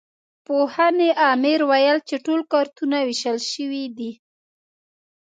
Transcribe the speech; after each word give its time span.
د 0.03 0.03
پوهنې 0.47 1.09
امر 1.31 1.59
ویل 1.69 1.97
چې 2.09 2.15
ټول 2.25 2.41
کارتونه 2.53 2.97
وېشل 3.07 3.39
شوي 3.51 3.85
دي. 3.97 4.11